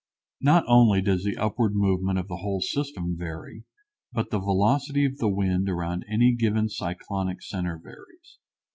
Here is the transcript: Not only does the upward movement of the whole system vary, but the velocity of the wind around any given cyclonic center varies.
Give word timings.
Not 0.41 0.63
only 0.67 0.99
does 0.99 1.23
the 1.23 1.37
upward 1.37 1.75
movement 1.75 2.17
of 2.17 2.27
the 2.27 2.37
whole 2.37 2.59
system 2.59 3.15
vary, 3.15 3.65
but 4.11 4.31
the 4.31 4.39
velocity 4.39 5.05
of 5.05 5.19
the 5.19 5.29
wind 5.29 5.69
around 5.69 6.05
any 6.11 6.33
given 6.33 6.69
cyclonic 6.69 7.43
center 7.43 7.77
varies. 7.77 8.39